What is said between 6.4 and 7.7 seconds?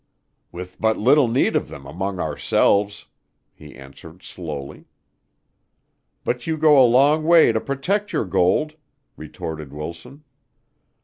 you go a long way to